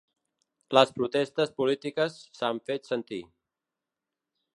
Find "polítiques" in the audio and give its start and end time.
1.59-2.15